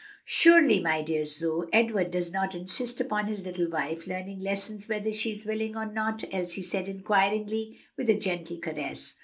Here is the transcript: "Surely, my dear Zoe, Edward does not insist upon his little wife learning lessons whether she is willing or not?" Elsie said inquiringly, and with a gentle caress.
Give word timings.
"Surely, 0.25 0.79
my 0.79 1.03
dear 1.03 1.25
Zoe, 1.25 1.67
Edward 1.71 2.09
does 2.09 2.31
not 2.31 2.55
insist 2.55 2.99
upon 2.99 3.27
his 3.27 3.45
little 3.45 3.69
wife 3.69 4.07
learning 4.07 4.39
lessons 4.39 4.89
whether 4.89 5.11
she 5.11 5.29
is 5.31 5.45
willing 5.45 5.77
or 5.77 5.85
not?" 5.85 6.23
Elsie 6.31 6.63
said 6.63 6.89
inquiringly, 6.89 7.67
and 7.67 7.77
with 7.97 8.09
a 8.09 8.17
gentle 8.19 8.57
caress. 8.57 9.13